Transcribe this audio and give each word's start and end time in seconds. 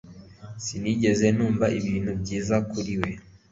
Sinigeze 0.63 1.27
numva 1.35 1.65
ibintu 1.79 2.11
byiza 2.21 2.55
kuri 2.71 2.93
we 3.01 3.11